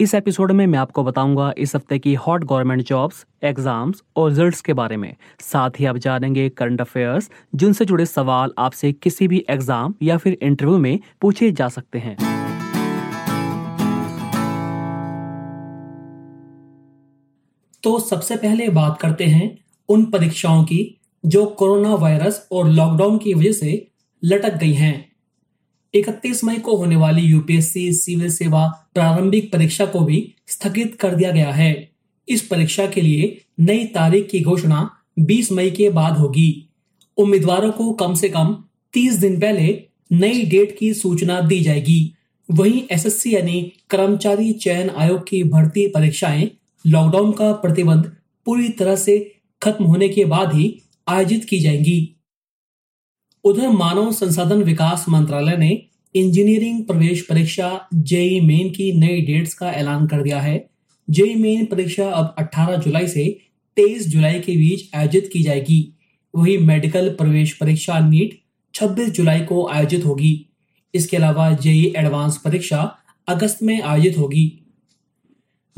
[0.00, 4.60] इस एपिसोड में मैं आपको बताऊँगा इस हफ़्ते की हॉट गवर्नमेंट जॉब्स, एग्ज़ाम्स और रिजल्ट्स
[4.60, 9.44] के बारे में। साथ ही आप जानेंगे करंट अफेयर्स, जिनसे जुड़े सवाल आपसे किसी भी
[9.50, 12.16] एग्ज़ाम या फिर इंटरव्यू में पूछे जा सकते हैं।
[17.82, 23.34] तो सबसे पहले बात करते हैं उन परीक्षाओं की जो कोरोना वायरस और लॉकडाउन की
[23.34, 23.86] वजह से
[24.22, 25.13] लटक गई हैं।
[25.94, 31.30] 31 मई को होने वाली यूपीएससी सिविल सेवा प्रारंभिक परीक्षा को भी स्थगित कर दिया
[31.30, 31.90] गया है।
[32.28, 36.68] इस परीक्षा के लिए नई तारीख की घोषणा 20 मई के बाद होगी।
[37.16, 42.14] उम्मीदवारों को कम से कम 30 दिन पहले नई डेट की सूचना दी जाएगी।
[42.50, 46.50] वहीं एसएससी यानी कर्मचारी चयन आयोग की भर्ती परीक्षाएँ
[46.86, 52.13] लॉकडाउन का प्रतिबंध पूरी तरह से खत्म होने के बाद ही आयोजित की जाएँगी।
[53.44, 55.82] उधर मानव संसाधन विकास मंत्रालय ने
[56.14, 60.70] इंजीनियरिंग प्रवेश परीक्षा जेई मेन की नई डेट्स का ऐलान कर दिया है।
[61.10, 63.38] जेई मेन परीक्षा अब 18 जुलाई से
[63.76, 65.94] 23 जुलाई के बीच आयोजित की जाएगी।
[66.36, 68.42] वही मेडिकल प्रवेश परीक्षा नीट
[68.74, 70.46] 26 जुलाई को आयोजित होगी।
[70.94, 72.96] इसके अलावा जेई एडवांस परीक्षा
[73.28, 74.60] अगस्त में आयोजित होगी।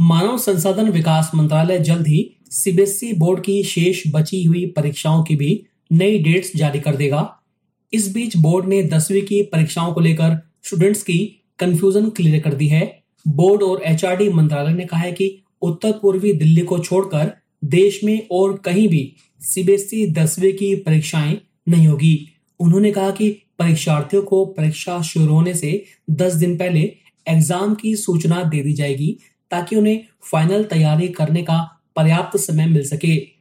[0.01, 5.67] मानव संसाधन विकास मंत्रालय जल्द ही सीबीएसई बोर्ड की शेष बची हुई परीक्षाओं की भी
[5.93, 7.43] नई डेट्स जारी कर देगा।
[7.93, 11.19] इस बीच बोर्ड ने दसवीं की परीक्षाओं को लेकर स्टूडेंट्स की
[11.59, 16.33] कंफ्यूजन क्लियर कर दी है। बोर्ड और एचआरडी मंत्रालय ने कहा है कि उत्तर पूर्वी
[16.33, 17.33] दिल्ली को छोड़कर
[17.65, 22.29] देश में और कहीं भी सीबीएसई दसवीं की परीक्षाएँ नहीं होगी।
[22.61, 26.81] उन्होंने कहा कि परीक्षार्थियों को परीक्षा शुरू होने से 10 दिन पहले
[27.27, 29.17] एग्ज़ाम की सूचना दे दी जाएगी
[29.51, 31.59] ताकि उन्हें फाइनल तैयारी करने का
[31.97, 33.36] पर्याप्त समय मिल सके।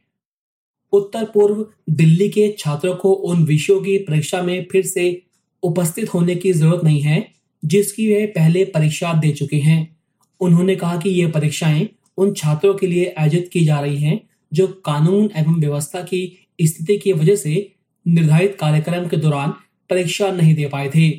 [0.92, 5.22] उत्तर पूर्व दिल्ली के छात्रों को उन विषयों की परीक्षा में फिर से
[5.62, 7.28] उपस्थित होने की ज़रूरत नहीं है,
[7.64, 9.96] जिसकी वे पहले परीक्षा दे चुके हैं।
[10.40, 11.88] उन्होंने कहा कि ये परीक्षाएँ
[12.18, 14.20] उन छात्रों के लिए आयोजित की जा रही हैं,
[14.52, 17.72] जो कानून एवं व्यवस्था की स्थिति की वजह से
[18.06, 19.50] निर्धारित कार्यक्रम के दौरान
[19.90, 21.10] परीक्षा नहीं दे पाए थे।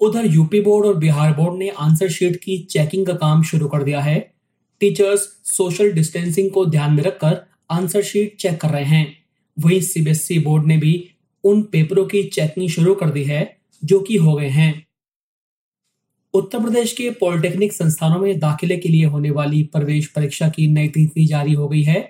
[0.00, 3.82] उधर यूपी बोर्ड और बिहार बोर्ड ने आंसर शीट की चेकिंग का काम शुरू कर
[3.82, 4.32] दिया है।
[4.80, 9.16] टीचर्स सोशल डिस्टेंसिंग को ध्यान में रखकर आंसर शीट चेक कर रहे हैं।
[9.58, 11.10] वहीं सीबीएसई बोर्ड ने भी
[11.44, 14.86] उन पेपरों की चेकिंग शुरू कर दी है, जो कि हो गए हैं।
[16.34, 20.88] उत्तर प्रदेश के पॉलिटेक्निक संस्थानों में दाखिले के लिए होने वाली प्रवेश परीक्षा की नई
[20.88, 22.00] तिथि जारी हो गई है।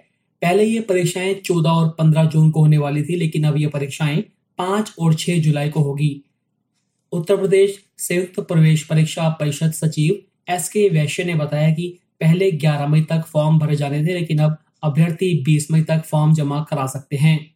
[0.43, 4.25] पहले ये परीक्षाएँ 14 और 15 जून को होने वाली थी, लेकिन अब ये परीक्षाएँ
[4.59, 6.23] 5 और 6 जुलाई को होगी।
[7.13, 12.87] उत्तर प्रदेश संयुक्त प्रवेश परीक्षा परिषद सचिव एस के वैश्य ने बताया कि पहले 11
[12.87, 16.87] मई तक फॉर्म भरे जाने थे, लेकिन अब अभ्यर्थी 20 मई तक फॉर्म जमा करा
[16.87, 17.55] सकते हैं।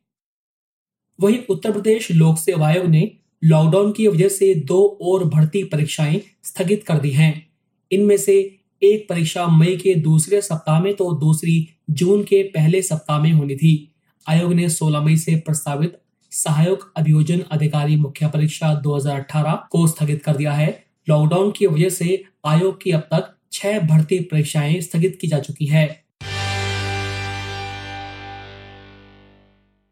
[1.21, 3.11] वहीं उत्तर प्रदेश लोक सेवा आयोग ने
[3.45, 7.47] लॉकडाउन की वजह से दो और भर्ती परीक्षाएँ स्थगित कर दी हैं।
[7.93, 13.23] इनमें से एक परीक्षा मई के दूसरे सप्ताह में तो दूसरी जून के पहले सप्ताह
[13.23, 13.95] में होनी थी।
[14.29, 15.99] आयोग ने 16 मई से प्रस्तावित
[16.31, 22.25] सहायक अभियोजन अधिकारी मुख्य परीक्षा 2018 को स्थगित कर दिया है। लॉकडाउन की वजह से
[22.47, 26.05] आयोग की अब तक छह भर्ती परीक्षाएँ स्थगित की जा चुकी है।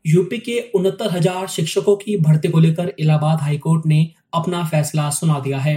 [0.04, 5.38] यूपी के उनहत्तर हज़ार शिक्षकों की भर्ती को लेकर इलाहाबाद हाईकोर्ट ने अपना फैसला सुना
[5.40, 5.76] दिया है।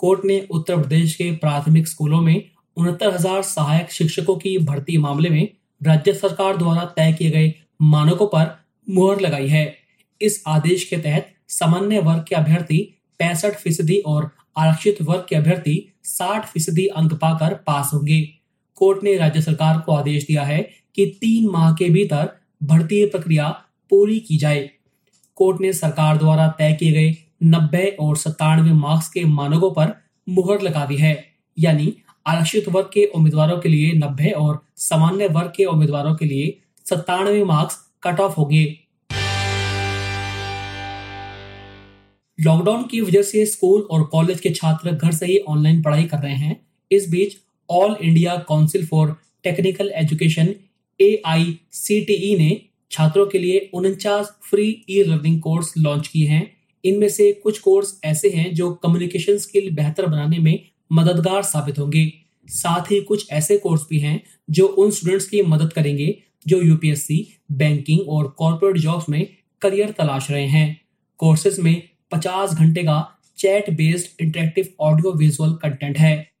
[0.00, 2.42] कोर्ट ने उत्तर प्रदेश के प्राथमिक स्कूलों में
[2.76, 5.48] उनहत्तर हज़ार सहायक शिक्षकों की भर्ती मामले में
[5.80, 7.52] राज्य सरकार द्वारा तय किए गए
[7.84, 8.56] मानकों पर
[8.86, 9.66] मुहर लगाई है।
[10.20, 12.78] इस आदेश के तहत सामान्य वर्ग के अभ्यर्थी
[13.20, 18.20] पैंसठ फ़ीसदी और आरक्षित वर्ग के अभ्यर्थी साठ फ़ीसदी अंक पाकर पास होंगे।
[18.76, 20.60] कोर्ट ने राज्य सरकार को आदेश दिया है
[20.96, 22.30] कि तीन माह के भीतर
[22.60, 23.48] भर्ती प्रक्रिया
[23.92, 24.70] पूरी की जाए।
[25.36, 29.92] कोर्ट ने सरकार द्वारा तय किए गए नब्बे और सत्तानवे मार्क्स के मानकों पर
[30.28, 31.14] मुहर लगा दी है।
[31.58, 31.92] यानी
[32.26, 37.44] आरक्षित वर्ग के उम्मीदवारों के लिए नब्बे और सामान्य वर्ग के उम्मीदवारों के लिए सत्तानवे
[37.44, 38.64] मार्क्स कट ऑफ़ होंगे।
[42.38, 46.18] लॉकडाउन की वजह से स्कूल और कॉलेज के छात्र घर से ही ऑनलाइन पढ़ाई कर
[46.18, 46.60] रहे हैं।
[46.90, 47.36] इस बीच
[47.70, 50.54] all India council for technical education
[51.00, 52.60] A I C T E ने
[52.90, 56.50] छात्रों के लिए उनचास free e learning course launch किए हैं।
[56.84, 60.58] इनमें से कुछ कोर्स ऐसे हैं जो कम्युनिकेशन स्किल बेहतर बनाने में
[60.92, 62.12] मददगार साबित होंगे।
[62.48, 64.20] साथ ही कुछ ऐसे कोर्स भी हैं
[64.50, 69.26] जो उन स्टूडेंट्स की मदद करेंगे जो यूपीएससी बैंकिंग और कॉर्पोरेट जॉब्स में
[69.62, 70.80] करियर तलाश रहे हैं।
[71.18, 71.82] कोर्सेज में
[72.12, 73.02] 50 घंटे का
[73.38, 76.35] chat based interactive audio visual content है।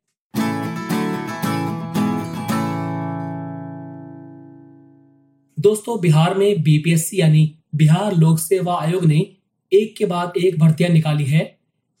[5.66, 9.36] दोस्तों, बिहार में बीपीएससी यानी बिहार लोक सेवा आयोग ने
[9.72, 11.58] एक के बाद एक भर्तियाँ निकाली है।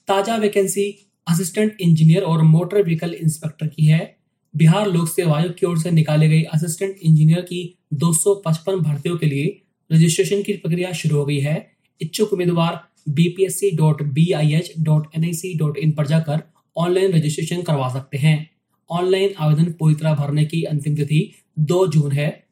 [0.08, 4.16] ताज़ा वैकेंसी असिस्टेंट इंजीनियर और मोटर व्हीकल इंस्पेक्टर की है।
[4.54, 9.26] बिहार लोक सेवा आयोग की ओर से निकाले गई असिस्टेंट इंजीनियर की 255 भर्तियों के
[9.26, 16.42] लिए रजिस्ट्रेशन की प्रक्रिया शुरू हो गई है। इच्छुक उम्मीदवार bpsc.bih.nic.in पर जाकर
[16.76, 18.50] ऑनलाइन रजिस्ट्रेशन करवा सकते हैं।
[18.90, 22.45] ऑनलाइन आवेदन पूरी तरह भरने की अंतिम तिथि 2 जून है।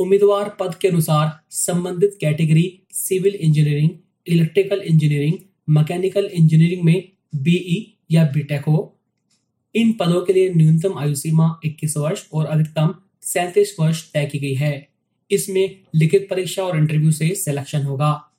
[0.00, 3.90] उम्मीदवार पद के अनुसार संबंधित category civil engineering,
[4.26, 5.34] electrical engineering,
[5.68, 9.00] mechanical engineering में बीई या बीटेक हो।
[9.74, 14.38] इन पदों के लिए न्यूनतम आयु सीमा 21 वर्ष और अधिकतम सैंतीस वर्ष तय की
[14.38, 14.88] गई है।
[15.30, 18.30] इसमें लिखित परीक्षा और इंटरव्यू से सिलेक्शन होगा।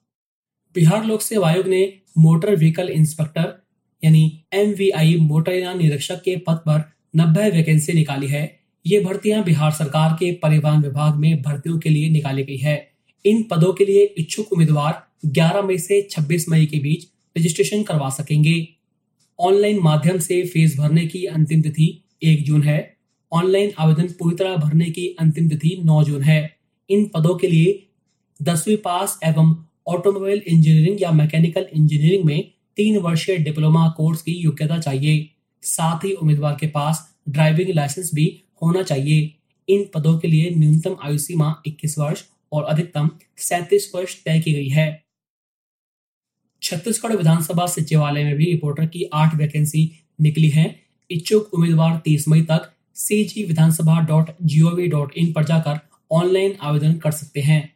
[0.75, 3.67] बिहार लोक सेवा आयोग ने मोटर व्हीकल इंस्पेक्टर
[4.03, 4.75] यानी एम
[5.23, 10.81] मोटरयान निरीक्षक के पद पर नब्बे वैकेंसी निकाली है। ये भर्तियाँ बिहार सरकार के परिवहन
[10.81, 12.92] विभाग में भर्तियों के लिए निकाली गई है।
[13.26, 18.10] इन पदों के लिए इच्छुक उम्मीदवार 11 मई से 26 मई के बीच रजिस्ट्रेशन करवा
[18.10, 18.68] सकेंगे।
[19.40, 21.88] ऑनलाइन माध्यम से फ़ीस भरने की अंतिम तिथि
[22.24, 22.98] 1 जून है।
[23.31, 26.40] ऑनलाइन आवेदन पूरी तरह भरने की अंतिम तिथि 9 जून है।
[26.90, 27.88] इन पदों के लिए
[28.40, 29.56] दसवीं पास एवं
[29.88, 35.30] ऑटोमोबाइल इंजीनियरिंग या मैकेनिकल इंजीनियरिंग में तीन वर्षीय डिप्लोमा कोर्स की योग्यता चाहिए।
[35.64, 39.35] साथ ही उम्मीदवार के पास ड्राइविंग लाइसेंस भी होना चाहिए।
[39.69, 44.53] इन पदों के लिए न्यूनतम आयु सीमा 21 वर्ष और अधिकतम सैतीस वर्ष तय की
[44.53, 45.03] गई है।
[46.61, 49.91] छत्तीसगढ़ विधानसभा सचिवालय में भी रिपोर्टर की आठ वैकेंसी
[50.21, 50.79] निकली है।
[51.11, 55.45] इच्छुक उम्मीदवार 30 मई तक C G Vidhan Sabha dot G O V dot in पर
[55.45, 55.79] जाकर
[56.11, 57.75] ऑनलाइन आवेदन कर सकते हैं।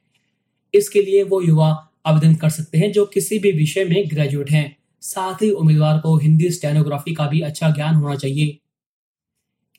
[0.74, 4.77] इसके लिए वो युवा आवेदन कर सकते हैं जो किसी भी विषय में ग्रेजुएट हैं।
[5.01, 8.57] साथ ही उम्मीदवार को हिंदी स्टेनोग्राफी का भी अच्छा ज्ञान होना चाहिए।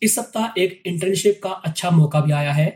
[0.04, 2.66] इस सप्ताह एक इंटर्नशिप का अच्छा मौका भी आया है।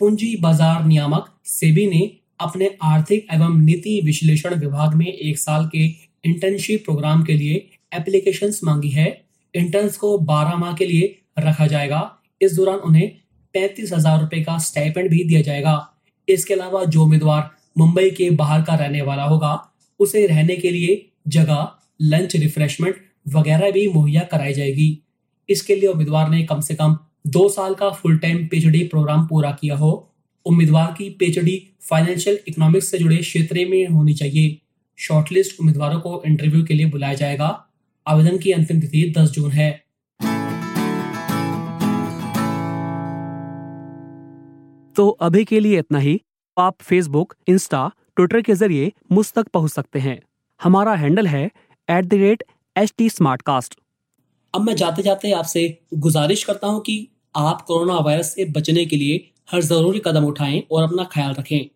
[0.00, 2.00] पूंजी बाज़ार नियामक सेबी ने
[2.40, 5.84] अपने आर्थिक एवं नीति विश्लेषण विभाग में एक साल के
[6.24, 7.54] इंटर्नशिप प्रोग्राम के लिए
[7.92, 9.06] एप्लीकेशन मांगी है।
[9.54, 11.06] इंटर्न्स को 12 माह के लिए
[11.38, 12.00] रखा जाएगा।
[12.40, 13.08] इस दौरान उन्हें
[13.54, 15.76] पैंतीस हज़ार रुपए का स्टाइपेंड भी दिया जाएगा।
[16.28, 19.54] इसके अलावा जो उम्मीदवार मुंबई के बाहर का रहने वाला होगा,
[20.00, 21.68] उसे रहने के लिए जगह
[22.02, 22.96] लंच रिफ्रेशमेंट
[23.28, 24.90] वगैरह भी मुहैया कराई जाएगी।
[25.48, 26.96] इसके लिए उम्मीदवार ने कम से कम
[27.26, 30.10] दो साल का फुल टाइम पीएचडी प्रोग्राम पूरा किया हो।
[30.46, 34.60] उम्मीदवार की पीएचडी फाइनेंशियल इकोनॉमिक्स से जुड़े क्षेत्र में होनी चाहिए।
[34.98, 37.68] शॉर्टलिस्ट उम्मीदवारों को इंटरव्यू के लिए बुलाया जाएगा।
[38.06, 39.70] आवेदन की अंतिम तिथि 10 जून है।
[44.96, 46.20] तो अभी के लिए इतना ही।
[46.58, 50.22] आप फेसबुक इंस्टा ट्विटर के ज़रिए मुझ तक पहुँच सकते हैं।
[50.62, 51.44] हमारा हैंडल है
[51.90, 52.42] at the rate
[52.76, 53.08] H T
[54.54, 55.62] अब मैं जाते जाते आपसे
[55.94, 56.94] गुजारिश करता हूँ कि
[57.36, 59.16] आप कोरोना वायरस से बचने के लिए
[59.50, 61.70] हर ज़रूरी कदम उठाएँ और अपना ख्याल रखें।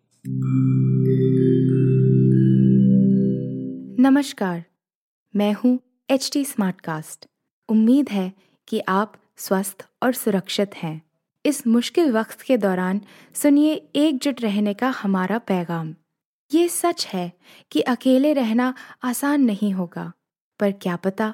[3.99, 4.63] नमस्कार,
[5.35, 5.79] मैं हूँ
[6.09, 6.45] एच टी
[7.69, 8.31] उम्मीद है
[8.67, 11.01] कि आप स्वस्थ और सुरक्षित हैं।
[11.45, 13.01] इस मुश्किल वक्त के दौरान
[13.33, 15.93] सुनिए एकजुट रहने का हमारा पैगाम।
[16.51, 17.31] ये सच है
[17.71, 18.73] कि अकेले रहना
[19.03, 20.11] आसान नहीं होगा,
[20.59, 21.33] पर क्या पता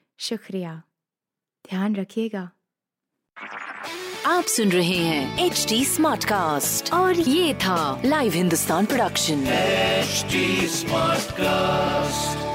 [0.21, 0.81] शुक्रिया।
[1.69, 2.51] ध्यान रखिएगा।
[4.25, 9.45] आप सुन रहे हैं एच डी स्मार्ट कास्ट और ये था live Hindustan production
[10.67, 12.50] smart cast